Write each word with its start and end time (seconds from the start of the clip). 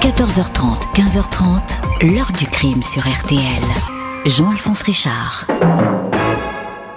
14h30, 0.00 0.94
15h30, 0.94 2.14
l'heure 2.14 2.30
du 2.38 2.46
crime 2.46 2.82
sur 2.82 3.02
RTL. 3.02 3.40
Jean-Alphonse 4.26 4.82
Richard. 4.82 5.44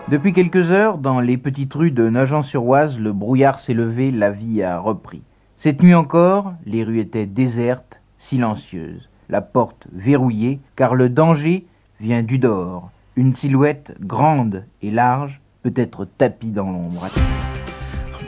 Depuis 0.08 0.34
quelques 0.34 0.72
heures, 0.72 1.00
dans 1.00 1.20
les 1.20 1.38
petites 1.38 1.74
rues 1.74 1.90
de 1.90 2.08
Nogent-sur-Oise, 2.08 3.00
le 3.00 3.12
brouillard 3.12 3.58
s'est 3.58 3.74
levé, 3.74 4.12
la 4.12 4.30
vie 4.30 4.62
a 4.62 4.78
repris. 4.78 5.24
Cette 5.58 5.82
nuit 5.82 5.96
encore, 5.96 6.54
les 6.68 6.84
rues 6.84 7.00
étaient 7.00 7.26
désertes, 7.26 8.02
silencieuses, 8.20 9.10
la 9.30 9.42
porte 9.42 9.88
verrouillée, 9.92 10.60
car 10.76 10.94
le 10.94 11.10
danger 11.10 11.66
vient 12.00 12.22
du 12.22 12.38
dehors. 12.38 12.92
Une 13.16 13.36
silhouette 13.36 13.96
grande 14.00 14.66
et 14.84 14.92
large 14.92 15.42
peut 15.64 15.74
être 15.76 16.06
tapie 16.06 16.52
dans 16.52 16.70
l'ombre. 16.70 17.08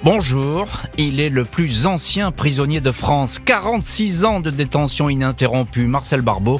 Bonjour, 0.03 0.81
il 0.97 1.21
est 1.21 1.29
le 1.29 1.45
plus 1.45 1.85
ancien 1.85 2.33
prisonnier 2.33 2.81
de 2.81 2.91
France. 2.91 3.39
46 3.39 4.25
ans 4.25 4.41
de 4.41 4.49
détention 4.49 5.07
ininterrompue. 5.07 5.87
Marcel 5.87 6.19
Barbeau 6.19 6.59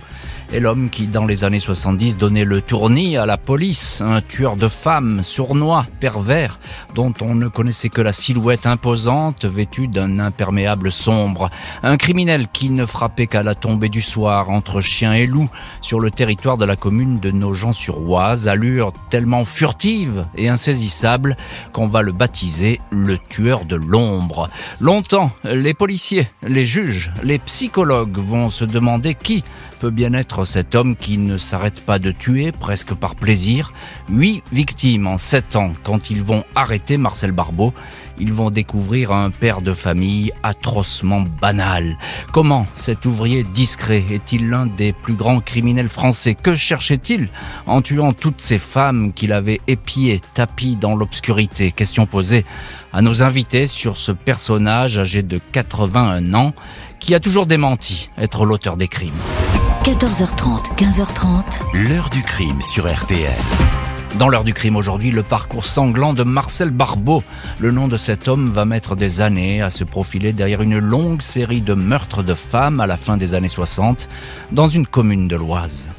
est 0.53 0.59
l'homme 0.59 0.89
qui, 0.89 1.07
dans 1.07 1.25
les 1.25 1.43
années 1.43 1.59
70, 1.59 2.17
donnait 2.17 2.45
le 2.45 2.61
tournis 2.61 3.17
à 3.17 3.25
la 3.25 3.37
police. 3.37 4.01
Un 4.01 4.21
tueur 4.21 4.55
de 4.55 4.67
femmes, 4.67 5.23
sournois, 5.23 5.87
pervers, 5.99 6.59
dont 6.93 7.13
on 7.21 7.33
ne 7.33 7.47
connaissait 7.47 7.89
que 7.89 8.01
la 8.01 8.13
silhouette 8.13 8.67
imposante, 8.67 9.45
vêtue 9.45 9.87
d'un 9.87 10.19
imperméable 10.19 10.91
sombre. 10.91 11.49
Un 11.81 11.97
criminel 11.97 12.47
qui 12.53 12.69
ne 12.69 12.85
frappait 12.85 13.25
qu'à 13.25 13.41
la 13.41 13.55
tombée 13.55 13.89
du 13.89 14.03
soir, 14.03 14.51
entre 14.51 14.79
chien 14.79 15.13
et 15.13 15.25
loup, 15.25 15.49
sur 15.81 15.99
le 15.99 16.11
territoire 16.11 16.57
de 16.57 16.65
la 16.65 16.75
commune 16.75 17.19
de 17.19 17.31
Nogent-sur-Oise, 17.31 18.47
allure 18.47 18.93
tellement 19.09 19.45
furtive 19.45 20.25
et 20.35 20.49
insaisissable 20.49 21.35
qu'on 21.71 21.87
va 21.87 22.03
le 22.03 22.11
baptiser 22.11 22.79
le 22.91 23.17
tueur 23.17 23.65
de 23.65 23.75
l'ombre. 23.75 24.49
Longtemps, 24.79 25.31
les 25.43 25.73
policiers, 25.73 26.27
les 26.43 26.65
juges, 26.65 27.11
les 27.23 27.39
psychologues 27.39 28.19
vont 28.19 28.51
se 28.51 28.65
demander 28.65 29.15
qui 29.15 29.43
peut 29.83 29.89
bien 29.89 30.13
être 30.13 30.45
cet 30.45 30.75
homme 30.75 30.95
qui 30.95 31.17
ne 31.17 31.37
s'arrête 31.37 31.81
pas 31.81 31.99
de 31.99 32.11
tuer, 32.11 32.53
presque 32.53 32.93
par 32.93 33.15
plaisir. 33.15 33.73
Huit 34.07 34.41
victimes 34.53 35.07
en 35.07 35.17
sept 35.17 35.57
ans. 35.57 35.73
Quand 35.83 36.09
ils 36.09 36.23
vont 36.23 36.45
arrêter 36.55 36.95
Marcel 36.95 37.33
Barbeau, 37.33 37.73
ils 38.17 38.31
vont 38.31 38.49
découvrir 38.49 39.11
un 39.11 39.29
père 39.29 39.61
de 39.61 39.73
famille 39.73 40.31
atrocement 40.41 41.25
banal. 41.41 41.97
Comment 42.31 42.65
cet 42.75 43.03
ouvrier 43.03 43.43
discret 43.43 44.05
est-il 44.09 44.49
l'un 44.49 44.67
des 44.67 44.93
plus 44.93 45.15
grands 45.15 45.41
criminels 45.41 45.89
français? 45.89 46.33
Que 46.33 46.55
cherchait-il 46.55 47.27
en 47.67 47.81
tuant 47.81 48.13
toutes 48.13 48.39
ces 48.39 48.59
femmes 48.59 49.11
qu'il 49.11 49.33
avait 49.33 49.59
épiées, 49.67 50.21
tapies 50.33 50.77
dans 50.77 50.95
l'obscurité? 50.95 51.73
Question 51.73 52.05
posée 52.05 52.45
à 52.93 53.01
nos 53.01 53.21
invités 53.21 53.67
sur 53.67 53.97
ce 53.97 54.13
personnage 54.13 54.97
âgé 54.97 55.23
de 55.23 55.41
81 55.51 56.33
ans 56.35 56.53
qui 57.01 57.13
a 57.15 57.19
toujours 57.19 57.47
démenti 57.47 58.09
être 58.17 58.45
l'auteur 58.45 58.77
des 58.77 58.87
crimes. 58.87 59.11
14h30, 59.83 60.77
15h30. 60.77 61.89
L'heure 61.89 62.09
du 62.09 62.21
crime 62.21 62.61
sur 62.61 62.89
RTL. 62.89 63.29
Dans 64.17 64.29
l'heure 64.29 64.45
du 64.45 64.53
crime 64.53 64.77
aujourd'hui, 64.77 65.11
le 65.11 65.23
parcours 65.23 65.65
sanglant 65.65 66.13
de 66.13 66.23
Marcel 66.23 66.69
Barbeau. 66.69 67.21
Le 67.59 67.71
nom 67.71 67.89
de 67.89 67.97
cet 67.97 68.29
homme 68.29 68.49
va 68.49 68.63
mettre 68.63 68.95
des 68.95 69.19
années 69.19 69.61
à 69.61 69.69
se 69.69 69.83
profiler 69.83 70.31
derrière 70.31 70.61
une 70.61 70.79
longue 70.79 71.21
série 71.21 71.59
de 71.59 71.73
meurtres 71.73 72.23
de 72.23 72.33
femmes 72.33 72.79
à 72.79 72.87
la 72.87 72.95
fin 72.95 73.17
des 73.17 73.33
années 73.33 73.49
60 73.49 74.07
dans 74.53 74.69
une 74.69 74.87
commune 74.87 75.27
de 75.27 75.35
l'Oise. 75.35 75.89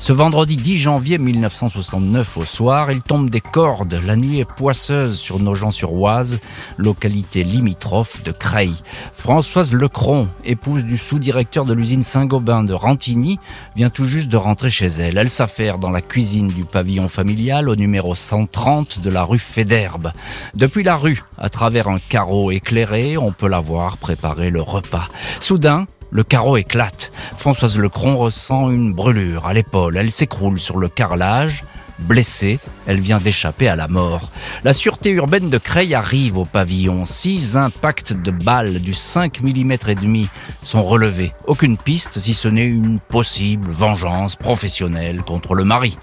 Ce 0.00 0.12
vendredi 0.12 0.56
10 0.56 0.78
janvier 0.78 1.18
1969 1.18 2.38
au 2.38 2.44
soir, 2.44 2.92
il 2.92 3.02
tombe 3.02 3.28
des 3.30 3.40
cordes. 3.40 4.00
La 4.06 4.14
nuit 4.14 4.38
est 4.38 4.44
poisseuse 4.44 5.18
sur 5.18 5.40
Nogent-sur-Oise, 5.40 6.38
localité 6.76 7.42
limitrophe 7.42 8.22
de 8.22 8.30
Creil. 8.30 8.74
Françoise 9.12 9.72
Lecron, 9.74 10.28
épouse 10.44 10.84
du 10.84 10.98
sous-directeur 10.98 11.64
de 11.64 11.74
l'usine 11.74 12.04
Saint-Gobain 12.04 12.62
de 12.62 12.74
Rantigny, 12.74 13.40
vient 13.74 13.90
tout 13.90 14.04
juste 14.04 14.28
de 14.28 14.36
rentrer 14.36 14.70
chez 14.70 14.86
elle. 14.86 15.18
Elle 15.18 15.30
s'affaire 15.30 15.78
dans 15.78 15.90
la 15.90 16.00
cuisine 16.00 16.48
du 16.48 16.64
pavillon 16.64 17.08
familial 17.08 17.68
au 17.68 17.74
numéro 17.74 18.14
130 18.14 19.00
de 19.00 19.10
la 19.10 19.24
rue 19.24 19.38
Fédherbe. 19.38 20.12
Depuis 20.54 20.84
la 20.84 20.96
rue, 20.96 21.24
à 21.36 21.50
travers 21.50 21.88
un 21.88 21.98
carreau 21.98 22.52
éclairé, 22.52 23.18
on 23.18 23.32
peut 23.32 23.48
la 23.48 23.60
voir 23.60 23.96
préparer 23.98 24.50
le 24.50 24.62
repas. 24.62 25.08
Soudain, 25.40 25.86
le 26.10 26.22
carreau 26.22 26.56
éclate. 26.56 27.12
Françoise 27.36 27.78
Lecron 27.78 28.16
ressent 28.16 28.70
une 28.70 28.92
brûlure 28.92 29.46
à 29.46 29.52
l'épaule. 29.52 29.96
Elle 29.96 30.10
s'écroule 30.10 30.58
sur 30.60 30.78
le 30.78 30.88
carrelage. 30.88 31.64
Blessée, 31.98 32.60
elle 32.86 33.00
vient 33.00 33.18
d'échapper 33.18 33.66
à 33.66 33.74
la 33.74 33.88
mort. 33.88 34.30
La 34.62 34.72
sûreté 34.72 35.10
urbaine 35.10 35.50
de 35.50 35.58
Creil 35.58 35.96
arrive 35.96 36.38
au 36.38 36.44
pavillon. 36.44 37.04
Six 37.04 37.56
impacts 37.56 38.12
de 38.12 38.30
balles 38.30 38.80
du 38.80 38.94
5 38.94 39.40
mm 39.40 39.72
et 39.88 39.94
demi 39.96 40.28
sont 40.62 40.84
relevés. 40.84 41.32
Aucune 41.46 41.76
piste 41.76 42.20
si 42.20 42.34
ce 42.34 42.46
n'est 42.46 42.68
une 42.68 43.00
possible 43.00 43.68
vengeance 43.68 44.36
professionnelle 44.36 45.22
contre 45.22 45.56
le 45.56 45.64
mari. 45.64 45.98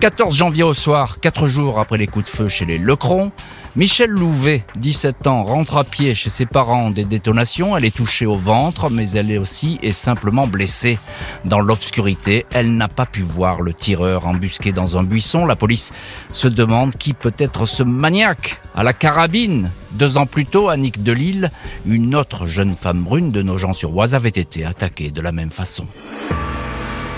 14 0.00 0.36
janvier 0.36 0.64
au 0.64 0.74
soir, 0.74 1.18
quatre 1.20 1.46
jours 1.46 1.80
après 1.80 1.96
les 1.96 2.06
coups 2.06 2.26
de 2.26 2.36
feu 2.36 2.48
chez 2.48 2.66
les 2.66 2.76
Lecron, 2.78 3.32
Michel 3.76 4.10
Louvet, 4.10 4.64
17 4.76 5.26
ans, 5.26 5.44
rentre 5.44 5.76
à 5.76 5.84
pied 5.84 6.14
chez 6.14 6.30
ses 6.30 6.46
parents 6.46 6.90
des 6.90 7.04
détonations. 7.04 7.76
Elle 7.76 7.84
est 7.84 7.94
touchée 7.94 8.26
au 8.26 8.36
ventre, 8.36 8.90
mais 8.90 9.10
elle 9.10 9.30
est 9.30 9.38
aussi 9.38 9.78
et 9.82 9.92
simplement 9.92 10.46
blessée. 10.46 10.98
Dans 11.44 11.60
l'obscurité, 11.60 12.46
elle 12.50 12.76
n'a 12.76 12.88
pas 12.88 13.06
pu 13.06 13.20
voir 13.20 13.60
le 13.60 13.74
tireur 13.74 14.26
embusqué 14.26 14.72
dans 14.72 14.96
un 14.96 15.04
buisson. 15.04 15.44
La 15.44 15.54
police 15.54 15.92
se 16.32 16.48
demande 16.48 16.96
qui 16.96 17.12
peut 17.12 17.34
être 17.38 17.66
ce 17.66 17.82
maniaque 17.82 18.60
à 18.74 18.82
la 18.82 18.92
carabine. 18.92 19.70
Deux 19.92 20.16
ans 20.16 20.26
plus 20.26 20.46
tôt, 20.46 20.70
Annick 20.70 21.02
Delille, 21.02 21.50
une 21.86 22.14
autre 22.14 22.46
jeune 22.46 22.74
femme 22.74 23.04
brune 23.04 23.30
de 23.30 23.42
Nogent-sur-Oise, 23.42 24.14
avait 24.14 24.28
été 24.30 24.64
attaquée 24.64 25.10
de 25.10 25.20
la 25.20 25.32
même 25.32 25.50
façon. 25.50 25.86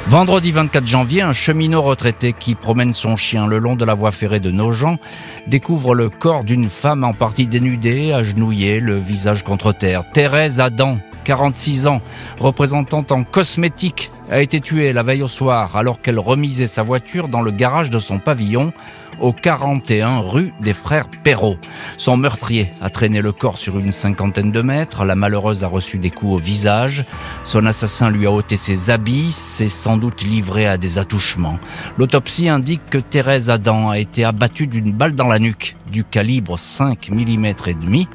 Vendredi 0.08 0.50
24 0.50 0.86
janvier, 0.86 1.22
un 1.22 1.32
cheminot 1.32 1.82
retraité 1.82 2.32
qui 2.32 2.54
promène 2.56 2.92
son 2.92 3.16
chien 3.16 3.46
le 3.46 3.58
long 3.58 3.76
de 3.76 3.84
la 3.84 3.94
voie 3.94 4.10
ferrée 4.10 4.40
de 4.40 4.50
Nogent 4.50 4.98
découvre 5.46 5.94
le 5.94 6.10
corps 6.10 6.42
d'une 6.42 6.68
femme 6.68 7.04
en 7.04 7.12
partie 7.12 7.46
dénudée, 7.46 8.12
agenouillée, 8.12 8.80
le 8.80 8.96
visage 8.96 9.44
contre 9.44 9.72
terre. 9.72 10.10
Thérèse 10.10 10.58
Adam, 10.58 10.98
46 11.24 11.86
ans, 11.86 12.00
représentante 12.40 13.12
en 13.12 13.22
cosmétique, 13.22 14.10
a 14.30 14.40
été 14.40 14.60
tuée 14.60 14.92
la 14.92 15.04
veille 15.04 15.22
au 15.22 15.28
soir 15.28 15.76
alors 15.76 16.00
qu'elle 16.00 16.18
remisait 16.18 16.66
sa 16.66 16.82
voiture 16.82 17.28
dans 17.28 17.42
le 17.42 17.52
garage 17.52 17.90
de 17.90 18.00
son 18.00 18.18
pavillon 18.18 18.72
au 19.20 19.32
41 19.32 20.18
rue 20.18 20.52
des 20.60 20.72
Frères 20.72 21.08
Perrault. 21.22 21.56
Son 21.96 22.16
meurtrier 22.16 22.72
a 22.80 22.90
traîné 22.90 23.20
le 23.20 23.32
corps 23.32 23.58
sur 23.58 23.78
une 23.78 23.92
cinquantaine 23.92 24.50
de 24.50 24.62
mètres. 24.62 25.04
La 25.04 25.14
malheureuse 25.14 25.64
a 25.64 25.68
reçu 25.68 25.98
des 25.98 26.10
coups 26.10 26.32
au 26.32 26.38
visage. 26.38 27.04
Son 27.44 27.66
assassin 27.66 28.10
lui 28.10 28.26
a 28.26 28.32
ôté 28.32 28.56
ses 28.56 28.90
habits, 28.90 29.32
s'est 29.32 29.68
sans 29.68 29.96
doute 29.96 30.22
livré 30.22 30.66
à 30.66 30.78
des 30.78 30.98
attouchements. 30.98 31.58
L'autopsie 31.98 32.48
indique 32.48 32.88
que 32.90 32.98
Thérèse 32.98 33.50
Adam 33.50 33.90
a 33.90 33.98
été 33.98 34.24
abattue 34.24 34.66
d'une 34.66 34.92
balle 34.92 35.14
dans 35.14 35.28
la 35.28 35.38
nuque 35.38 35.76
du 35.90 36.04
calibre 36.04 36.58
5 36.58 37.10
mm 37.10 37.44
et 37.44 37.74
demi 37.74 38.08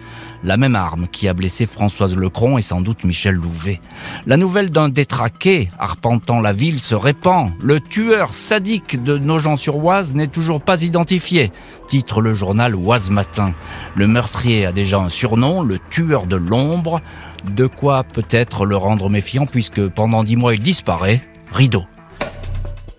la 0.45 0.57
même 0.57 0.75
arme 0.75 1.07
qui 1.11 1.27
a 1.27 1.33
blessé 1.33 1.65
Françoise 1.65 2.15
Lecron 2.15 2.57
et 2.57 2.61
sans 2.61 2.79
doute 2.79 3.03
Michel 3.03 3.33
Louvet. 3.33 3.81
La 4.27 4.37
nouvelle 4.37 4.69
d'un 4.69 4.89
détraqué 4.89 5.69
arpentant 5.79 6.39
la 6.39 6.53
ville 6.53 6.79
se 6.79 6.93
répand. 6.93 7.51
Le 7.59 7.79
tueur 7.79 8.31
sadique 8.31 9.03
de 9.03 9.17
Nogent-sur-Oise 9.17 10.13
n'est 10.13 10.27
toujours 10.27 10.61
pas 10.61 10.83
identifié, 10.83 11.51
titre 11.89 12.21
le 12.21 12.35
journal 12.35 12.75
Oise 12.75 13.09
Matin. 13.09 13.53
Le 13.95 14.07
meurtrier 14.07 14.67
a 14.67 14.71
déjà 14.71 14.99
un 14.99 15.09
surnom, 15.09 15.63
le 15.63 15.79
tueur 15.89 16.27
de 16.27 16.35
l'ombre. 16.35 17.01
De 17.43 17.65
quoi 17.65 18.03
peut-être 18.03 18.65
le 18.65 18.75
rendre 18.75 19.09
méfiant 19.09 19.47
puisque 19.47 19.87
pendant 19.89 20.23
dix 20.23 20.35
mois 20.35 20.53
il 20.53 20.61
disparaît. 20.61 21.23
Rideau. 21.51 21.85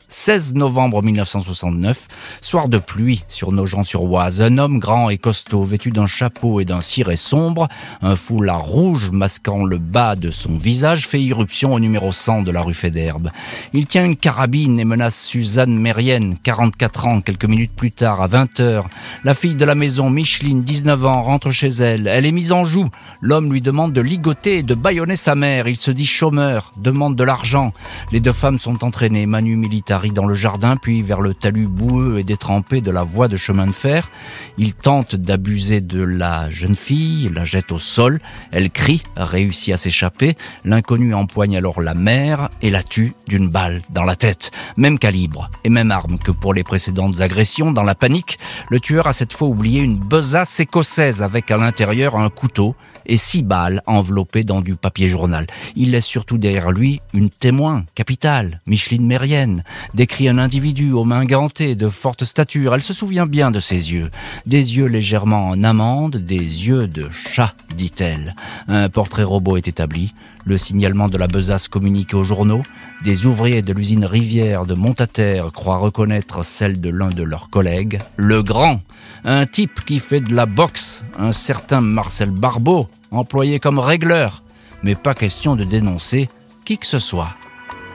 16 0.09 0.55
novembre 0.55 1.03
1969, 1.03 2.07
soir 2.41 2.69
de 2.69 2.79
pluie 2.79 3.25
sur 3.29 3.51
Nogent-sur-Oise. 3.51 4.41
Un 4.41 4.57
homme 4.57 4.79
grand 4.79 5.11
et 5.11 5.19
costaud, 5.19 5.65
vêtu 5.65 5.91
d'un 5.91 6.07
chapeau 6.07 6.61
et 6.61 6.65
d'un 6.65 6.81
ciré 6.81 7.17
sombre, 7.17 7.67
un 8.03 8.15
foulard 8.15 8.65
rouge 8.65 9.11
masquant 9.11 9.65
le 9.65 9.79
bas 9.79 10.15
de 10.15 10.31
son 10.31 10.57
visage, 10.57 11.09
fait 11.09 11.21
irruption 11.21 11.73
au 11.73 11.81
numéro 11.81 12.13
100 12.13 12.43
de 12.43 12.53
la 12.53 12.63
rue 12.63 12.73
Fédherbe. 12.73 13.33
Il 13.73 13.87
tient 13.87 14.05
une 14.05 14.17
carabine 14.17 14.79
et 14.79 14.85
menace 14.85 15.21
Suzanne 15.25 15.77
Mérienne, 15.77 16.37
44 16.41 17.07
ans, 17.07 17.21
quelques 17.21 17.45
minutes 17.45 17.75
plus 17.75 17.91
tard, 17.91 18.23
à 18.23 18.29
20 18.29 18.61
heures. 18.61 18.89
La 19.25 19.35
fille 19.35 19.57
de 19.57 19.65
la 19.65 19.75
maison, 19.75 20.09
Micheline, 20.09 20.63
19 20.63 21.05
ans, 21.05 21.23
rentre 21.25 21.51
chez 21.51 21.69
elle. 21.69 22.07
Elle 22.07 22.27
est 22.27 22.33
mise 22.33 22.53
en 22.53 22.65
joue. 22.65 22.89
L'homme 23.21 23.53
lui 23.53 23.61
demande 23.61 23.93
de 23.93 24.01
ligoter 24.01 24.59
et 24.59 24.63
de 24.63 24.75
bâillonner 24.75 25.17
sa 25.17 25.35
mère. 25.35 25.67
Il 25.67 25.77
se 25.77 25.91
dit 25.91 26.07
chômeur, 26.07 26.71
demande 26.77 27.17
de 27.17 27.25
l'argent. 27.25 27.73
Les 28.13 28.21
deux 28.21 28.33
femmes 28.33 28.61
sont 28.61 28.85
entraînées, 28.85 29.27
manu 29.27 29.57
militari 29.57 29.97
Dans 30.13 30.27
le 30.27 30.35
jardin, 30.35 30.77
puis 30.77 31.03
vers 31.03 31.21
le 31.21 31.35
talus 31.35 31.67
boueux 31.67 32.19
et 32.19 32.23
détrempé 32.23 32.81
de 32.81 32.91
la 32.91 33.03
voie 33.03 33.29
de 33.29 33.37
chemin 33.37 33.67
de 33.67 33.73
fer. 33.73 34.11
Il 34.57 34.75
tente 34.75 35.17
d'abuser 35.17 35.81
de 35.81 36.03
la 36.03 36.49
jeune 36.49 36.75
fille, 36.75 37.31
la 37.35 37.45
jette 37.45 37.73
au 37.73 37.79
sol, 37.79 38.21
elle 38.53 38.71
crie, 38.71 39.03
réussit 39.17 39.75
à 39.75 39.77
s'échapper, 39.77 40.37
l'inconnu 40.65 41.15
empoigne 41.15 41.57
alors 41.57 41.81
la 41.81 41.95
mère 41.95 42.51
et 42.63 42.71
la 42.71 42.83
tue 42.83 43.15
d'une 43.27 43.49
balle 43.49 43.83
dans 43.91 44.05
la 44.05 44.17
tête. 44.17 44.51
Même 44.77 44.99
calibre 44.99 45.51
et 45.65 45.71
même 45.71 45.91
arme 45.91 46.19
que 46.19 46.31
pour 46.31 46.55
les 46.55 46.65
précédentes 46.65 47.21
agressions. 47.21 47.73
Dans 47.73 47.83
la 47.83 47.95
panique, 47.95 48.39
le 48.71 48.81
tueur 48.81 49.07
a 49.07 49.13
cette 49.13 49.33
fois 49.33 49.49
oublié 49.49 49.81
une 49.81 49.99
besace 49.99 50.61
écossaise 50.61 51.23
avec 51.23 51.51
à 51.51 51.57
l'intérieur 51.57 52.17
un 52.17 52.31
couteau 52.31 52.75
et 53.07 53.17
six 53.17 53.43
balles 53.43 53.83
enveloppées 53.87 54.45
dans 54.45 54.61
du 54.61 54.77
papier 54.77 55.09
journal. 55.09 55.47
Il 55.75 55.93
laisse 55.93 56.07
surtout 56.07 56.39
derrière 56.39 56.73
lui 56.73 57.01
une 57.15 57.31
témoin 57.31 57.85
capitale, 57.95 58.61
Micheline 58.67 59.07
Mérienne, 59.07 59.65
décrit 59.95 60.29
un 60.29 60.39
individu 60.39 60.93
aux 60.93 61.05
mains 61.05 61.25
gantées, 61.25 61.75
de 61.75 61.89
forte 61.89 62.25
stature. 62.25 62.75
Elle 62.75 62.83
se 62.83 62.95
souvient 62.95 63.27
bien 63.27 63.51
de 63.51 63.61
ses 63.61 63.93
yeux. 63.93 64.11
Des 64.47 64.77
yeux 64.77 64.87
légèrement 64.87 65.49
en 65.49 65.63
amande, 65.63 66.17
des 66.17 66.37
yeux 66.37 66.87
de 66.87 67.09
chat, 67.09 67.55
dit-elle. 67.77 68.35
Un 68.69 68.89
portrait 68.89 69.23
robot 69.23 69.57
est 69.57 69.69
établi. 69.69 70.13
Le 70.45 70.59
signalement 70.59 71.09
de 71.09 71.19
la 71.19 71.27
besace 71.27 71.67
communiqué 71.67 72.15
aux 72.15 72.25
journaux. 72.25 72.63
Des 73.03 73.27
ouvriers 73.27 73.63
de 73.63 73.73
l'usine 73.73 74.05
Rivière 74.05 74.65
de 74.65 74.75
Montataire 74.75 75.51
croient 75.53 75.79
reconnaître 75.79 76.45
celle 76.45 76.81
de 76.81 76.91
l'un 76.91 77.11
de 77.11 77.25
leurs 77.25 77.51
collègues. 77.51 77.99
Le 78.17 78.43
grand, 78.43 78.79
un 79.25 79.47
type 79.47 79.85
qui 79.85 79.99
fait 79.99 80.21
de 80.21 80.35
la 80.35 80.47
boxe, 80.47 81.03
un 81.19 81.33
certain 81.33 81.81
Marcel 81.81 82.31
Barbeau, 82.31 82.89
employé 83.11 83.59
comme 83.59 83.81
régleur. 83.81 84.43
Mais 84.83 84.95
pas 84.95 85.15
question 85.15 85.57
de 85.57 85.65
dénoncer 85.65 86.29
qui 86.65 86.79
que 86.79 86.87
ce 86.87 86.99
soit. 86.99 87.35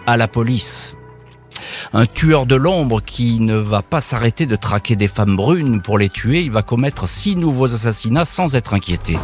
À 0.06 0.18
la 0.18 0.28
police. 0.28 0.94
Un 1.94 2.06
tueur 2.06 2.46
de 2.46 2.56
l'ombre 2.56 3.02
qui 3.02 3.40
ne 3.40 3.58
va 3.58 3.82
pas 3.82 4.02
s'arrêter 4.02 4.46
de 4.46 4.56
traquer 4.56 4.96
des 4.96 5.08
femmes 5.08 5.36
brunes 5.36 5.82
pour 5.82 5.98
les 5.98 6.10
tuer, 6.10 6.42
il 6.42 6.52
va 6.52 6.62
commettre 6.62 7.08
six 7.08 7.36
nouveaux 7.36 7.74
assassinats 7.74 8.26
sans 8.26 8.56
être 8.56 8.74
inquiété. 8.74 9.18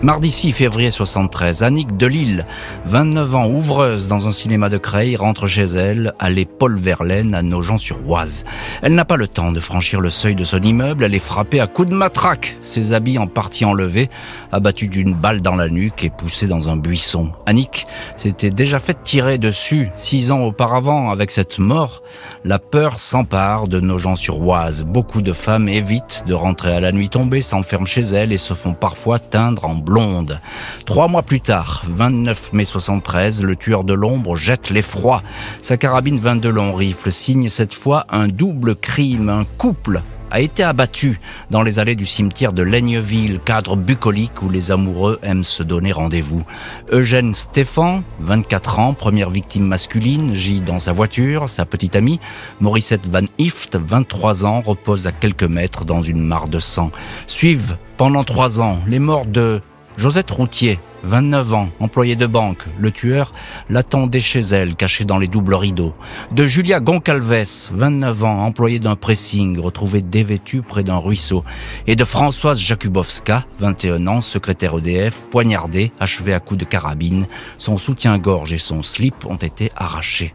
Mardi 0.00 0.30
6 0.30 0.52
février 0.52 0.92
73, 0.92 1.64
Annick 1.64 1.96
Delille, 1.96 2.46
29 2.84 3.34
ans, 3.34 3.48
ouvreuse 3.48 4.06
dans 4.06 4.28
un 4.28 4.30
cinéma 4.30 4.68
de 4.68 4.78
Creil, 4.78 5.16
rentre 5.16 5.48
chez 5.48 5.64
elle, 5.64 6.14
à 6.20 6.28
Paul 6.56 6.78
Verlaine, 6.78 7.34
à 7.34 7.42
Nogent-sur-Oise. 7.42 8.44
Elle 8.82 8.94
n'a 8.94 9.04
pas 9.04 9.16
le 9.16 9.26
temps 9.26 9.50
de 9.50 9.58
franchir 9.58 10.00
le 10.00 10.10
seuil 10.10 10.36
de 10.36 10.44
son 10.44 10.60
immeuble, 10.60 11.02
elle 11.02 11.16
est 11.16 11.18
frappée 11.18 11.58
à 11.58 11.66
coups 11.66 11.88
de 11.88 11.94
matraque, 11.94 12.58
ses 12.62 12.92
habits 12.92 13.18
en 13.18 13.26
partie 13.26 13.64
enlevés, 13.64 14.08
abattue 14.52 14.86
d'une 14.86 15.14
balle 15.14 15.40
dans 15.40 15.56
la 15.56 15.68
nuque 15.68 16.04
et 16.04 16.10
poussée 16.10 16.46
dans 16.46 16.68
un 16.68 16.76
buisson. 16.76 17.32
Annick 17.46 17.84
s'était 18.16 18.50
déjà 18.50 18.78
fait 18.78 19.02
tirer 19.02 19.36
dessus 19.38 19.90
six 19.96 20.30
ans 20.30 20.42
auparavant 20.42 21.10
avec 21.10 21.32
cette 21.32 21.58
mort. 21.58 22.04
La 22.44 22.60
peur 22.60 23.00
s'empare 23.00 23.66
de 23.66 23.80
Nogent-sur-Oise. 23.80 24.84
Beaucoup 24.84 25.22
de 25.22 25.32
femmes 25.32 25.68
évitent 25.68 26.22
de 26.24 26.34
rentrer 26.34 26.72
à 26.72 26.78
la 26.78 26.92
nuit 26.92 27.08
tombée, 27.08 27.42
s'enferment 27.42 27.84
chez 27.84 28.02
elles 28.02 28.32
et 28.32 28.38
se 28.38 28.54
font 28.54 28.74
parfois 28.74 29.18
teindre 29.18 29.64
en 29.64 29.74
blonde. 29.88 30.38
Trois 30.84 31.08
mois 31.08 31.22
plus 31.22 31.40
tard, 31.40 31.82
29 31.88 32.52
mai 32.52 32.64
73, 32.66 33.42
le 33.42 33.56
tueur 33.56 33.84
de 33.84 33.94
l'ombre 33.94 34.36
jette 34.36 34.68
l'effroi. 34.68 35.22
Sa 35.62 35.78
carabine 35.78 36.18
22 36.18 36.50
long 36.50 36.74
rifle 36.74 37.10
signe 37.10 37.48
cette 37.48 37.72
fois 37.72 38.04
un 38.10 38.28
double 38.28 38.76
crime. 38.76 39.30
Un 39.30 39.46
couple 39.56 40.02
a 40.30 40.40
été 40.40 40.62
abattu 40.62 41.20
dans 41.50 41.62
les 41.62 41.78
allées 41.78 41.94
du 41.94 42.06
cimetière 42.06 42.52
de 42.52 42.62
Laigneville, 42.62 43.40
cadre 43.44 43.76
bucolique 43.76 44.42
où 44.42 44.50
les 44.50 44.70
amoureux 44.70 45.18
aiment 45.22 45.44
se 45.44 45.62
donner 45.62 45.92
rendez-vous. 45.92 46.44
Eugène 46.90 47.32
Stéphan, 47.32 48.02
24 48.20 48.78
ans, 48.78 48.94
première 48.94 49.30
victime 49.30 49.64
masculine, 49.64 50.34
gît 50.34 50.60
dans 50.60 50.78
sa 50.78 50.92
voiture, 50.92 51.48
sa 51.48 51.64
petite 51.64 51.96
amie. 51.96 52.20
Morissette 52.60 53.06
Van 53.06 53.26
Ift, 53.38 53.76
23 53.76 54.44
ans, 54.44 54.60
repose 54.60 55.06
à 55.06 55.12
quelques 55.12 55.44
mètres 55.44 55.84
dans 55.84 56.02
une 56.02 56.22
mare 56.22 56.48
de 56.48 56.58
sang. 56.58 56.90
Suivent 57.26 57.76
pendant 57.96 58.24
trois 58.24 58.60
ans 58.60 58.78
les 58.86 58.98
morts 58.98 59.26
de 59.26 59.60
Josette 59.98 60.30
Routier, 60.30 60.78
29 61.02 61.54
ans, 61.54 61.70
employée 61.80 62.14
de 62.14 62.26
banque, 62.26 62.62
le 62.78 62.92
tueur 62.92 63.32
l'attendait 63.68 64.20
chez 64.20 64.38
elle, 64.38 64.76
caché 64.76 65.04
dans 65.04 65.18
les 65.18 65.26
doubles 65.26 65.56
rideaux. 65.56 65.92
De 66.30 66.46
Julia 66.46 66.78
Goncalves, 66.78 67.68
29 67.72 68.22
ans, 68.22 68.46
employée 68.46 68.78
d'un 68.78 68.94
pressing, 68.94 69.58
retrouvée 69.58 70.00
dévêtue 70.00 70.62
près 70.62 70.84
d'un 70.84 70.98
ruisseau. 70.98 71.44
Et 71.88 71.96
de 71.96 72.04
Françoise 72.04 72.60
Jakubowska, 72.60 73.44
21 73.58 74.06
ans, 74.06 74.20
secrétaire 74.20 74.78
EDF, 74.78 75.28
poignardée, 75.32 75.90
achevée 75.98 76.32
à 76.32 76.38
coups 76.38 76.60
de 76.60 76.64
carabine. 76.64 77.26
Son 77.58 77.76
soutien-gorge 77.76 78.52
et 78.52 78.58
son 78.58 78.82
slip 78.84 79.26
ont 79.26 79.34
été 79.34 79.72
arrachés. 79.74 80.32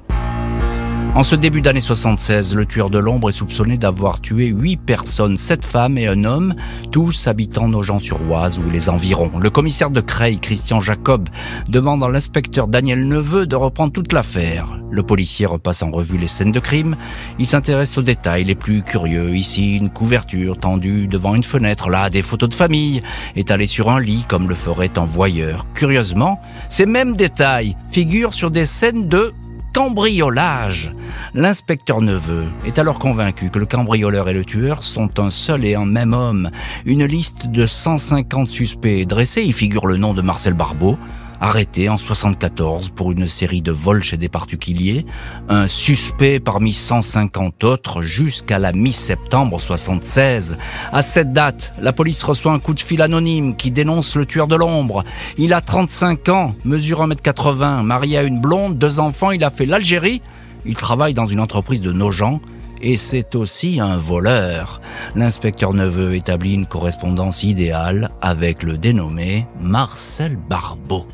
En 1.15 1.21
ce 1.21 1.36
début 1.36 1.62
d'année 1.62 1.80
76, 1.80 2.56
le 2.56 2.65
tueur 2.65 2.89
de 2.89 2.98
l'ombre 2.98 3.30
est 3.30 3.33
soupçonné 3.33 3.77
d'avoir 3.77 4.19
tué 4.19 4.48
huit 4.48 4.77
personnes, 4.77 5.36
sept 5.36 5.63
femmes 5.63 6.00
et 6.00 6.07
un 6.07 6.24
homme, 6.24 6.56
tous 6.92 7.27
habitant 7.27 7.68
Nogent-sur-Oise 7.68 8.57
ou 8.57 8.68
les 8.71 8.89
environs. 8.89 9.38
Le 9.38 9.51
commissaire 9.51 9.92
de 9.92 10.01
Creil, 10.01 10.39
Christian 10.39 10.80
Jacob, 10.80 11.30
demande 11.69 12.04
à 12.04 12.10
l'inspecteur 12.10 12.68
Daniel 12.68 13.07
Neveu 13.07 13.45
de 13.45 13.56
reprendre 13.56 13.94
toute 13.94 14.12
l'affaire. 14.12 14.80
Le 14.89 15.04
policier 15.04 15.45
repasse 15.45 15.83
en 15.83 15.92
revue 15.92 16.18
les 16.18 16.27
scènes 16.27 16.51
de 16.51 16.60
crime. 16.60 16.95
Il 17.38 17.45
s'intéresse 17.45 17.95
aux 17.95 18.01
détails 18.01 18.44
les 18.44 18.56
plus 18.56 18.81
curieux. 18.81 19.36
Ici, 19.36 19.75
une 19.75 19.92
couverture 19.92 20.57
tendue 20.57 21.06
devant 21.06 21.36
une 21.36 21.44
fenêtre. 21.44 21.89
Là, 21.89 22.09
des 22.09 22.24
photos 22.24 22.50
de 22.50 22.56
famille 22.56 23.01
étalées 23.36 23.68
sur 23.68 23.92
un 23.92 24.00
lit 24.00 24.25
comme 24.27 24.50
le 24.50 24.56
ferait 24.56 24.98
un 24.98 25.04
voyeur. 25.04 25.68
Curieusement, 25.75 26.42
ces 26.69 26.88
mêmes 26.88 27.16
détails 27.16 27.77
figurent 27.92 28.33
sur 28.33 28.50
des 28.50 28.66
scènes 28.66 29.07
de 29.07 29.31
cambriolage. 29.73 30.91
L'inspecteur 31.33 32.01
Neveu 32.01 32.45
est 32.65 32.77
alors 32.77 32.99
convaincu 32.99 33.49
que 33.49 33.57
le 33.57 33.65
cambrioleur 33.65 34.29
et 34.29 34.33
le 34.33 34.45
tueur 34.45 34.83
sont 34.83 35.19
un 35.19 35.31
seul 35.31 35.65
et 35.65 35.73
un 35.73 35.85
même 35.85 36.13
homme. 36.13 36.51
Une 36.85 37.05
liste 37.05 37.47
de 37.47 37.65
150 37.65 38.47
suspects 38.47 39.05
dressée, 39.05 39.41
y 39.41 39.51
figure 39.51 39.87
le 39.87 39.97
nom 39.97 40.13
de 40.13 40.21
Marcel 40.21 40.53
Barbeau, 40.53 40.97
arrêté 41.44 41.90
en 41.90 41.98
74 41.98 42.90
pour 42.90 43.12
une 43.12 43.28
série 43.28 43.62
de 43.62 43.74
vols 43.74 44.01
chez 44.01 44.16
des 44.16 44.30
particuliers, 44.30 45.06
un 45.50 45.68
suspect 45.68 46.40
parmi 46.40 46.72
150 46.72 47.66
autres 47.66 48.01
jusqu'à 48.01 48.60
la 48.60 48.72
mi-septembre 48.72 49.60
76. 49.60 50.56
À 50.94 51.01
cette 51.01 51.34
date, 51.34 51.74
la 51.81 51.92
police 51.92 52.24
reçoit 52.24 52.54
un 52.54 52.60
coup 52.60 52.74
de 52.74 52.80
fil 52.80 53.01
anonyme 53.01 53.57
qui 53.57 53.74
dénonce 53.74 54.16
le 54.16 54.25
tueur 54.25 54.48
de 54.48 54.56
l'ombre. 54.56 55.04
Il 55.38 55.51
a 55.51 55.60
35 55.60 56.30
ans, 56.30 56.56
mesure 56.63 57.06
1m80, 57.06 57.81
marié 57.81 58.18
à 58.18 58.24
une 58.24 58.40
blonde, 58.40 58.78
deux 58.78 59.01
enfants, 59.01 59.31
il 59.31 59.44
a 59.44 59.50
fait 59.50 59.66
l'Algérie. 59.66 60.22
Il 60.66 60.75
travaille 60.75 61.13
dans 61.13 61.25
une 61.25 61.42
entreprise 61.42 61.81
de 61.81 61.92
Nogent 61.92 62.40
et 62.83 62.97
c'est 62.97 63.33
aussi 63.33 63.80
un 63.80 63.97
voleur. 63.97 64.81
L'inspecteur 65.15 65.74
Neveu 65.74 66.15
établit 66.15 66.53
une 66.53 66.68
correspondance 66.68 67.44
idéale 67.44 68.09
avec 68.21 68.62
le 68.62 68.77
dénommé 68.77 69.47
Marcel 69.59 70.35
Barbeau. 70.35 71.07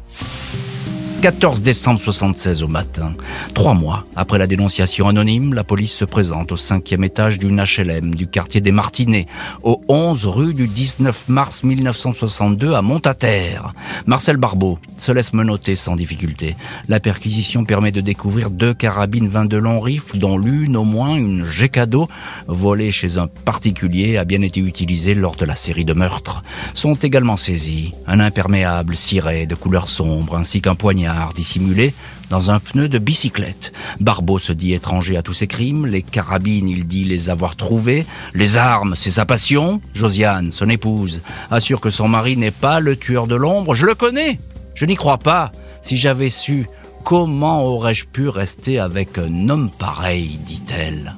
14 1.21 1.61
décembre 1.61 1.99
76 1.99 2.63
au 2.63 2.67
matin. 2.67 3.11
Trois 3.53 3.73
mois 3.73 4.05
après 4.15 4.37
la 4.37 4.47
dénonciation 4.47 5.09
anonyme, 5.09 5.53
la 5.53 5.65
police 5.65 5.93
se 5.93 6.05
présente 6.05 6.53
au 6.53 6.55
cinquième 6.55 7.03
étage 7.03 7.37
d'une 7.37 7.61
HLM 7.61 8.15
du 8.15 8.25
quartier 8.25 8.61
des 8.61 8.71
Martinets, 8.71 9.27
au 9.61 9.83
11 9.89 10.25
rue 10.27 10.53
du 10.53 10.69
19 10.69 11.27
mars 11.27 11.63
1962 11.63 12.73
à 12.73 12.81
Montataire. 12.81 13.73
Marcel 14.05 14.37
Barbeau 14.37 14.79
se 14.97 15.11
laisse 15.11 15.33
menotter 15.33 15.75
sans 15.75 15.97
difficulté. 15.97 16.55
La 16.87 17.01
perquisition 17.01 17.65
permet 17.65 17.91
de 17.91 17.99
découvrir 17.99 18.49
deux 18.49 18.73
carabines 18.73 19.27
22 19.27 19.57
long 19.57 19.81
rifles, 19.81 20.19
dont 20.19 20.37
l'une 20.37 20.77
au 20.77 20.85
moins 20.85 21.15
une 21.15 21.45
G-Cadeau, 21.45 22.07
volée 22.47 22.91
chez 22.91 23.17
un 23.17 23.27
particulier, 23.27 24.15
a 24.17 24.23
bien 24.23 24.41
été 24.41 24.61
utilisée 24.61 25.15
lors 25.15 25.35
de 25.35 25.43
la 25.43 25.57
série 25.57 25.85
de 25.85 25.93
meurtres. 25.93 26.43
Sont 26.73 26.93
également 26.93 27.35
saisis 27.35 27.91
un 28.07 28.21
imperméable 28.21 28.95
ciré 28.95 29.45
de 29.47 29.55
couleur 29.55 29.89
sombre 29.89 30.37
ainsi 30.37 30.61
qu'un 30.61 30.75
poignard 30.75 31.08
dissimulé 31.35 31.93
dans 32.29 32.51
un 32.51 32.59
pneu 32.59 32.87
de 32.87 32.99
bicyclette. 32.99 33.71
Barbeau 33.99 34.39
se 34.39 34.53
dit 34.53 34.73
étranger 34.73 35.17
à 35.17 35.21
tous 35.21 35.33
ces 35.33 35.47
crimes, 35.47 35.85
les 35.85 36.01
carabines, 36.01 36.69
il 36.69 36.85
dit 36.85 37.03
les 37.03 37.29
avoir 37.29 37.55
trouvées, 37.55 38.05
les 38.33 38.57
armes, 38.57 38.95
c'est 38.95 39.09
sa 39.09 39.25
passion. 39.25 39.81
Josiane, 39.93 40.51
son 40.51 40.69
épouse, 40.69 41.21
assure 41.49 41.81
que 41.81 41.89
son 41.89 42.07
mari 42.07 42.37
n'est 42.37 42.51
pas 42.51 42.79
le 42.79 42.95
tueur 42.95 43.27
de 43.27 43.35
l'ombre. 43.35 43.73
Je 43.73 43.85
le 43.85 43.95
connais, 43.95 44.37
je 44.75 44.85
n'y 44.85 44.95
crois 44.95 45.17
pas. 45.17 45.51
Si 45.81 45.97
j'avais 45.97 46.29
su, 46.29 46.67
comment 47.03 47.63
aurais-je 47.63 48.05
pu 48.05 48.29
rester 48.29 48.79
avec 48.79 49.17
un 49.17 49.49
homme 49.49 49.69
pareil, 49.71 50.39
dit-elle. 50.45 51.15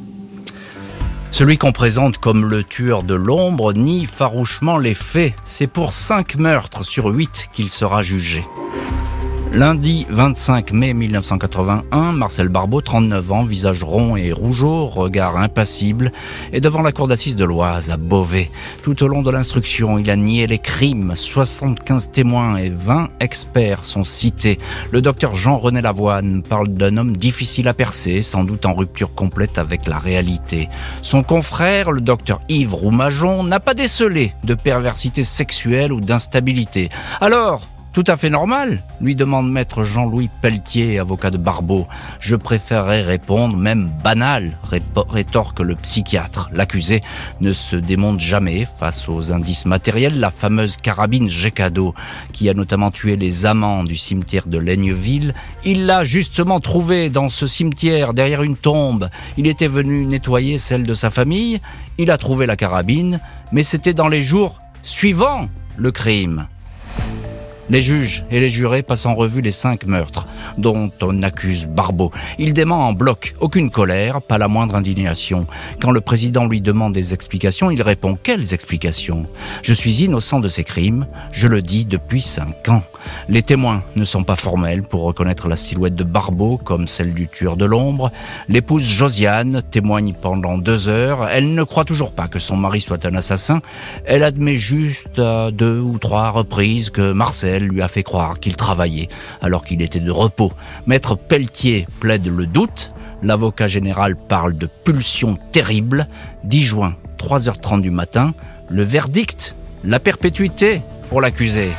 Celui 1.32 1.58
qu'on 1.58 1.72
présente 1.72 2.18
comme 2.18 2.46
le 2.46 2.64
tueur 2.64 3.04
de 3.04 3.16
l'ombre 3.16 3.74
nie 3.74 4.06
farouchement 4.06 4.78
les 4.78 4.94
faits. 4.94 5.34
C'est 5.46 5.68
pour 5.68 5.94
cinq 5.94 6.36
meurtres 6.36 6.84
sur 6.84 7.06
huit 7.06 7.48
qu'il 7.54 7.70
sera 7.70 8.04
jugé. 8.04 8.44
Lundi 9.54 10.06
25 10.10 10.72
mai 10.72 10.94
1981, 10.94 12.14
Marcel 12.14 12.48
Barbeau, 12.48 12.80
39 12.80 13.32
ans, 13.34 13.44
visage 13.44 13.84
rond 13.84 14.16
et 14.16 14.32
rougeau, 14.32 14.88
regard 14.88 15.36
impassible, 15.36 16.14
est 16.54 16.62
devant 16.62 16.82
la 16.82 16.94
cour 16.94 17.10
d'assises 17.10 17.36
de 17.36 17.44
l'Oise 17.44 17.90
à 17.90 17.98
Beauvais. 17.98 18.50
Tout 18.82 19.04
au 19.04 19.10
long 19.10 19.22
de 19.22 19.30
l'instruction, 19.30 19.98
il 19.98 20.10
a 20.10 20.16
nié 20.16 20.48
les 20.48 20.58
crimes. 20.58 21.16
75 21.18 22.12
témoins 22.12 22.56
et 22.56 22.70
20 22.70 23.10
experts 23.20 23.84
sont 23.84 24.06
cités. 24.06 24.58
Le 24.94 25.02
docteur 25.02 25.36
Jean-René 25.36 25.82
Lavoine 25.82 26.44
parle 26.44 26.70
d'un 26.70 26.96
homme 26.96 27.18
difficile 27.18 27.68
à 27.68 27.74
percer, 27.74 28.22
sans 28.22 28.46
doute 28.46 28.66
en 28.66 28.74
rupture 28.74 29.14
complète 29.14 29.58
avec 29.58 29.86
la 29.86 30.00
réalité. 30.00 30.70
Son 31.02 31.24
confrère, 31.24 31.92
le 31.92 32.00
docteur 32.00 32.40
Yves 32.48 32.74
Roumajon, 32.74 33.44
n'a 33.44 33.60
pas 33.60 33.74
décelé 33.74 34.34
de 34.46 34.54
perversité 34.54 35.26
sexuelle 35.26 35.92
ou 35.92 36.00
d'instabilité. 36.00 36.88
Alors, 37.20 37.68
tout 37.94 38.04
à 38.08 38.16
fait 38.16 38.30
normal, 38.30 38.84
lui 39.02 39.16
demande 39.16 39.52
maître 39.52 39.84
Jean-Louis 39.84 40.30
Pelletier, 40.42 40.98
avocat 40.98 41.30
de 41.30 41.38
Barbeau. 41.38 41.88
Je 42.20 42.38
préférerais 42.38 43.02
répondre, 43.02 43.58
même 43.58 43.92
banal, 44.02 44.58
rétorque 45.10 45.60
le 45.60 45.76
psychiatre. 45.76 46.50
L'accusé 46.54 47.02
ne 47.42 47.52
se 47.52 47.76
démonte 47.76 48.22
jamais 48.22 48.66
face 48.66 49.10
aux 49.10 49.34
indices 49.34 49.66
matériels. 49.66 50.20
La 50.20 50.32
fameuse 50.32 50.78
carabine 50.78 51.30
Gecado, 51.30 51.94
qui 52.32 52.50
a 52.50 52.54
notamment 52.54 52.92
tué 52.92 53.18
les 53.18 53.46
amants 53.46 53.84
du 53.84 53.98
cimetière 53.98 54.48
de 54.48 54.58
Laigneville, 54.58 55.34
il 55.66 55.86
l'a 55.86 56.06
justement 56.06 56.62
trouvée 56.62 57.10
dans 57.10 57.28
ce 57.28 57.46
cimetière, 57.46 58.14
derrière 58.14 58.44
une 58.44 58.56
tombe. 58.56 59.10
Il 59.38 59.48
était 59.48 59.68
venu 59.68 60.06
nettoyer 60.06 60.58
celle 60.60 60.86
de 60.86 60.94
sa 60.94 61.10
famille. 61.10 61.60
Il 61.98 62.10
a 62.10 62.18
trouvé 62.18 62.46
la 62.46 62.56
carabine, 62.56 63.20
mais 63.52 63.64
c'était 63.64 63.94
dans 63.94 64.08
les 64.08 64.22
jours 64.22 64.62
suivants 64.84 65.50
le 65.76 65.92
crime. 65.92 66.48
Les 67.72 67.80
juges 67.80 68.26
et 68.30 68.42
les 68.42 68.50
jurés 68.50 68.82
passent 68.82 69.06
en 69.06 69.16
revue 69.16 69.40
les 69.40 69.54
cinq 69.54 69.86
meurtres 69.86 70.28
dont 70.58 70.92
on 71.02 71.24
accuse 71.24 71.66
Barbeau. 71.66 72.12
Il 72.38 72.52
dément 72.52 72.86
en 72.86 72.92
bloc, 72.92 73.34
aucune 73.40 73.70
colère, 73.70 74.22
pas 74.22 74.38
la 74.38 74.50
moindre 74.50 74.76
indignation. 74.76 75.48
Quand 75.80 75.92
le 75.92 76.02
président 76.02 76.46
lui 76.48 76.60
demande 76.60 76.92
des 76.92 77.14
explications, 77.14 77.72
il 77.72 77.82
répond 77.82 78.18
Quelles 78.22 78.54
explications? 78.54 79.26
Je 79.62 79.74
suis 79.74 80.04
innocent 80.04 80.42
de 80.42 80.50
ces 80.50 80.66
crimes, 80.66 81.08
je 81.32 81.48
le 81.48 81.62
dis 81.62 81.86
depuis 81.86 82.22
cinq 82.22 82.68
ans. 82.68 82.84
Les 83.30 83.42
témoins 83.42 83.84
ne 83.96 84.04
sont 84.04 84.26
pas 84.26 84.36
formels 84.36 84.84
pour 84.84 85.04
reconnaître 85.04 85.48
la 85.48 85.56
silhouette 85.56 85.96
de 85.96 86.04
Barbeau 86.04 86.58
comme 86.58 86.90
celle 86.90 87.14
du 87.14 87.30
tueur 87.30 87.56
de 87.56 87.64
l'ombre. 87.64 88.12
L'épouse 88.50 88.84
Josiane 88.84 89.62
témoigne 89.72 90.14
pendant 90.14 90.58
deux 90.58 90.90
heures. 90.90 91.30
Elle 91.30 91.54
ne 91.56 91.64
croit 91.64 91.86
toujours 91.86 92.12
pas 92.12 92.28
que 92.28 92.40
son 92.40 92.58
mari 92.58 92.82
soit 92.82 93.06
un 93.06 93.16
assassin. 93.16 93.62
Elle 94.06 94.24
admet 94.24 94.58
juste 94.58 95.20
à 95.20 95.52
deux 95.52 95.80
ou 95.80 95.98
trois 96.00 96.32
reprises 96.32 96.90
que 96.90 97.14
Marcel 97.14 97.61
lui 97.66 97.82
a 97.82 97.88
fait 97.88 98.04
croire 98.04 98.40
qu'il 98.40 98.56
travaillait 98.56 99.10
alors 99.42 99.64
qu'il 99.64 99.82
était 99.82 100.00
de 100.00 100.12
repos. 100.12 100.52
Maître 100.86 101.16
Pelletier 101.16 101.88
plaide 102.00 102.28
le 102.28 102.46
doute. 102.46 102.92
L'avocat 103.24 103.68
général 103.68 104.16
parle 104.16 104.58
de 104.58 104.68
pulsion 104.68 105.38
terrible. 105.52 106.08
10 106.44 106.64
juin, 106.64 106.96
3h30 107.20 107.82
du 107.82 107.92
matin. 107.92 108.34
Le 108.70 108.84
verdict, 108.84 109.56
la 109.84 110.00
perpétuité 110.00 110.82
pour 111.10 111.22
l'accusé. 111.22 111.70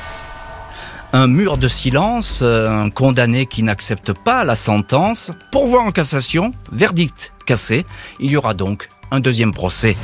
Un 1.14 1.26
mur 1.26 1.58
de 1.58 1.68
silence, 1.68 2.42
un 2.42 2.88
condamné 2.90 3.46
qui 3.46 3.62
n'accepte 3.62 4.12
pas 4.12 4.44
la 4.44 4.54
sentence, 4.54 5.30
pourvoi 5.50 5.82
en 5.82 5.90
cassation, 5.90 6.52
verdict 6.70 7.32
cassé. 7.44 7.84
Il 8.18 8.30
y 8.30 8.36
aura 8.36 8.54
donc 8.54 8.88
un 9.10 9.20
deuxième 9.20 9.52
procès. 9.52 9.96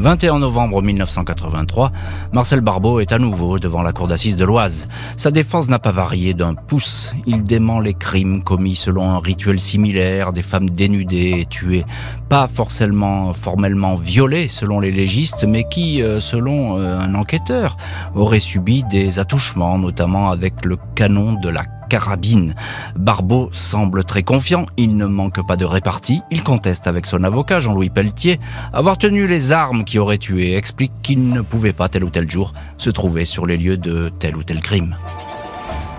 21 0.00 0.38
novembre 0.38 0.80
1983, 0.80 1.90
Marcel 2.32 2.60
Barbeau 2.60 3.00
est 3.00 3.10
à 3.10 3.18
nouveau 3.18 3.58
devant 3.58 3.82
la 3.82 3.92
cour 3.92 4.06
d'assises 4.06 4.36
de 4.36 4.44
l'Oise. 4.44 4.86
Sa 5.16 5.32
défense 5.32 5.68
n'a 5.68 5.80
pas 5.80 5.90
varié 5.90 6.34
d'un 6.34 6.54
pouce. 6.54 7.12
Il 7.26 7.42
dément 7.42 7.80
les 7.80 7.94
crimes 7.94 8.44
commis 8.44 8.76
selon 8.76 9.10
un 9.10 9.18
rituel 9.18 9.58
similaire, 9.58 10.32
des 10.32 10.42
femmes 10.42 10.70
dénudées 10.70 11.40
et 11.40 11.46
tuées, 11.46 11.84
pas 12.28 12.46
forcément 12.46 13.32
formellement 13.32 13.96
violées 13.96 14.46
selon 14.46 14.78
les 14.78 14.92
légistes, 14.92 15.44
mais 15.44 15.64
qui, 15.68 16.00
euh, 16.00 16.20
selon 16.20 16.78
euh, 16.78 17.00
un 17.00 17.16
enquêteur, 17.16 17.76
auraient 18.14 18.38
subi 18.38 18.84
des 18.84 19.18
attouchements, 19.18 19.78
notamment 19.78 20.30
avec 20.30 20.64
le 20.64 20.78
canon 20.94 21.32
de 21.32 21.48
la 21.48 21.64
carabine. 21.88 22.54
Barbeau 22.96 23.50
semble 23.52 24.04
très 24.04 24.22
confiant, 24.22 24.66
il 24.76 24.96
ne 24.96 25.06
manque 25.06 25.46
pas 25.46 25.56
de 25.56 25.64
répartie, 25.64 26.22
il 26.30 26.42
conteste 26.42 26.86
avec 26.86 27.06
son 27.06 27.24
avocat 27.24 27.60
Jean-Louis 27.60 27.90
Pelletier 27.90 28.38
avoir 28.72 28.98
tenu 28.98 29.26
les 29.26 29.52
armes 29.52 29.84
qui 29.84 29.98
auraient 29.98 30.18
tué, 30.18 30.54
explique 30.54 30.92
qu'il 31.02 31.28
ne 31.30 31.40
pouvait 31.40 31.72
pas 31.72 31.88
tel 31.88 32.04
ou 32.04 32.10
tel 32.10 32.30
jour 32.30 32.52
se 32.76 32.90
trouver 32.90 33.24
sur 33.24 33.46
les 33.46 33.56
lieux 33.56 33.76
de 33.76 34.10
tel 34.18 34.36
ou 34.36 34.42
tel 34.42 34.60
crime. 34.60 34.96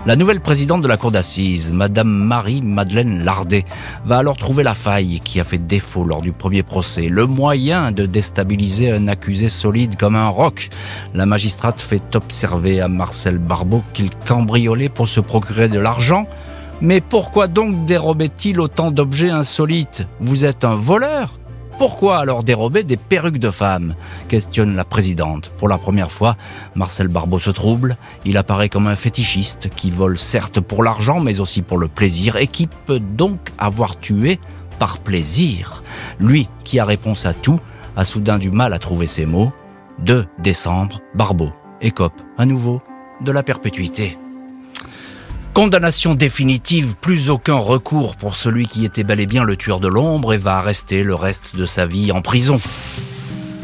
La 0.06 0.16
nouvelle 0.16 0.40
présidente 0.40 0.80
de 0.80 0.88
la 0.88 0.96
cour 0.96 1.10
d'assises, 1.10 1.72
Madame 1.72 2.08
Marie-Madeleine 2.08 3.22
Lardet, 3.22 3.66
va 4.06 4.16
alors 4.16 4.38
trouver 4.38 4.62
la 4.62 4.74
faille 4.74 5.20
qui 5.22 5.38
a 5.40 5.44
fait 5.44 5.58
défaut 5.58 6.04
lors 6.04 6.22
du 6.22 6.32
premier 6.32 6.62
procès, 6.62 7.08
le 7.10 7.26
moyen 7.26 7.92
de 7.92 8.06
déstabiliser 8.06 8.90
un 8.90 9.08
accusé 9.08 9.50
solide 9.50 9.96
comme 9.96 10.16
un 10.16 10.30
roc. 10.30 10.70
La 11.12 11.26
magistrate 11.26 11.82
fait 11.82 12.16
observer 12.16 12.80
à 12.80 12.88
Marcel 12.88 13.36
Barbeau 13.36 13.82
qu'il 13.92 14.08
cambriolait 14.26 14.88
pour 14.88 15.06
se 15.06 15.20
procurer 15.20 15.68
de 15.68 15.78
l'argent. 15.78 16.26
Mais 16.80 17.02
pourquoi 17.02 17.46
donc 17.46 17.84
dérobait-il 17.84 18.58
autant 18.58 18.90
d'objets 18.90 19.28
insolites? 19.28 20.06
Vous 20.18 20.46
êtes 20.46 20.64
un 20.64 20.76
voleur? 20.76 21.39
Pourquoi 21.80 22.18
alors 22.18 22.44
dérober 22.44 22.84
des 22.84 22.98
perruques 22.98 23.38
de 23.38 23.48
femmes 23.48 23.94
questionne 24.28 24.76
la 24.76 24.84
présidente. 24.84 25.50
Pour 25.56 25.66
la 25.66 25.78
première 25.78 26.12
fois, 26.12 26.36
Marcel 26.74 27.08
Barbeau 27.08 27.38
se 27.38 27.48
trouble. 27.48 27.96
Il 28.26 28.36
apparaît 28.36 28.68
comme 28.68 28.86
un 28.86 28.96
fétichiste 28.96 29.70
qui 29.70 29.90
vole 29.90 30.18
certes 30.18 30.60
pour 30.60 30.82
l'argent, 30.82 31.20
mais 31.20 31.40
aussi 31.40 31.62
pour 31.62 31.78
le 31.78 31.88
plaisir, 31.88 32.36
et 32.36 32.48
qui 32.48 32.66
peut 32.66 33.00
donc 33.00 33.38
avoir 33.56 33.98
tué 33.98 34.38
par 34.78 34.98
plaisir. 34.98 35.82
Lui, 36.20 36.50
qui 36.64 36.78
a 36.78 36.84
réponse 36.84 37.24
à 37.24 37.32
tout, 37.32 37.58
a 37.96 38.04
soudain 38.04 38.36
du 38.36 38.50
mal 38.50 38.74
à 38.74 38.78
trouver 38.78 39.06
ses 39.06 39.24
mots. 39.24 39.50
2 40.00 40.26
décembre, 40.38 41.00
Barbeau 41.14 41.50
écope 41.80 42.20
à 42.36 42.44
nouveau 42.44 42.82
de 43.22 43.32
la 43.32 43.42
perpétuité. 43.42 44.18
Condamnation 45.52 46.14
définitive, 46.14 46.94
plus 47.00 47.28
aucun 47.28 47.56
recours 47.56 48.14
pour 48.14 48.36
celui 48.36 48.68
qui 48.68 48.84
était 48.84 49.02
bel 49.02 49.18
et 49.18 49.26
bien 49.26 49.42
le 49.42 49.56
tueur 49.56 49.80
de 49.80 49.88
l'ombre 49.88 50.32
et 50.32 50.38
va 50.38 50.60
rester 50.60 51.02
le 51.02 51.14
reste 51.14 51.56
de 51.56 51.66
sa 51.66 51.86
vie 51.86 52.12
en 52.12 52.22
prison. 52.22 52.60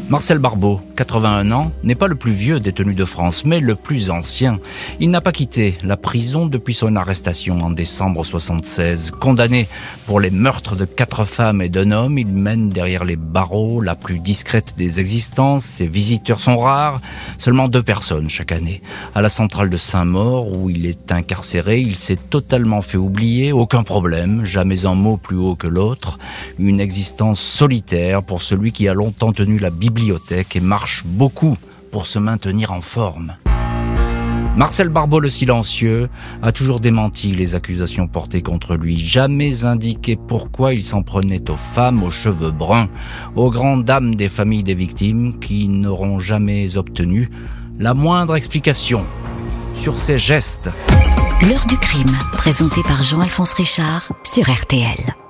Marcel 0.09 0.37
Barbeau, 0.37 0.79
81 0.95 1.51
ans, 1.51 1.69
n'est 1.83 1.93
pas 1.93 2.07
le 2.07 2.15
plus 2.15 2.31
vieux 2.31 2.61
détenu 2.61 2.93
de 2.93 3.03
France, 3.03 3.43
mais 3.43 3.59
le 3.59 3.75
plus 3.75 4.09
ancien. 4.09 4.53
Il 5.01 5.09
n'a 5.09 5.19
pas 5.19 5.33
quitté 5.33 5.77
la 5.83 5.97
prison 5.97 6.45
depuis 6.45 6.73
son 6.73 6.95
arrestation 6.95 7.59
en 7.59 7.71
décembre 7.71 8.23
76. 8.23 9.11
Condamné 9.11 9.67
pour 10.05 10.21
les 10.21 10.29
meurtres 10.29 10.77
de 10.77 10.85
quatre 10.85 11.25
femmes 11.25 11.61
et 11.61 11.67
d'un 11.67 11.91
homme, 11.91 12.17
il 12.17 12.27
mène 12.27 12.69
derrière 12.69 13.03
les 13.03 13.17
barreaux 13.17 13.81
la 13.81 13.95
plus 13.95 14.19
discrète 14.19 14.75
des 14.77 15.01
existences. 15.01 15.65
Ses 15.65 15.87
visiteurs 15.87 16.39
sont 16.39 16.57
rares, 16.57 17.01
seulement 17.37 17.67
deux 17.67 17.83
personnes 17.83 18.29
chaque 18.29 18.53
année. 18.53 18.81
À 19.13 19.21
la 19.21 19.29
centrale 19.29 19.69
de 19.69 19.77
Saint-Maur, 19.77 20.57
où 20.57 20.69
il 20.69 20.85
est 20.85 21.11
incarcéré, 21.11 21.81
il 21.81 21.97
s'est 21.97 22.15
totalement 22.29 22.81
fait 22.81 22.97
oublier, 22.97 23.51
aucun 23.51 23.83
problème, 23.83 24.45
jamais 24.45 24.85
un 24.85 24.95
mot 24.95 25.17
plus 25.17 25.35
haut 25.35 25.55
que 25.55 25.67
l'autre. 25.67 26.17
Une 26.59 26.79
existence 26.79 27.41
solitaire 27.41 28.23
pour 28.23 28.41
celui 28.41 28.71
qui 28.71 28.87
a 28.87 28.93
longtemps 28.93 29.33
tenu 29.33 29.59
la 29.59 29.69
Bible 29.69 29.96
et 29.99 30.59
marche 30.59 31.03
beaucoup 31.05 31.57
pour 31.91 32.05
se 32.05 32.19
maintenir 32.19 32.71
en 32.71 32.81
forme. 32.81 33.35
Marcel 34.55 34.89
Barbeau 34.89 35.19
le 35.19 35.29
silencieux 35.29 36.09
a 36.41 36.51
toujours 36.51 36.79
démenti 36.79 37.31
les 37.31 37.55
accusations 37.55 38.07
portées 38.07 38.41
contre 38.41 38.75
lui, 38.75 38.99
jamais 38.99 39.65
indiqué 39.65 40.15
pourquoi 40.15 40.73
il 40.73 40.83
s'en 40.83 41.03
prenait 41.03 41.49
aux 41.49 41.57
femmes 41.57 42.03
aux 42.03 42.11
cheveux 42.11 42.51
bruns, 42.51 42.89
aux 43.35 43.51
grandes 43.51 43.85
dames 43.85 44.15
des 44.15 44.29
familles 44.29 44.63
des 44.63 44.75
victimes 44.75 45.39
qui 45.39 45.67
n'auront 45.67 46.19
jamais 46.19 46.75
obtenu 46.75 47.29
la 47.79 47.93
moindre 47.93 48.35
explication 48.35 49.03
sur 49.79 49.99
ses 49.99 50.17
gestes. 50.17 50.69
L'heure 51.47 51.65
du 51.67 51.77
crime, 51.77 52.15
présenté 52.33 52.81
par 52.83 53.03
Jean-Alphonse 53.03 53.53
Richard 53.53 54.11
sur 54.23 54.49
RTL. 54.49 55.26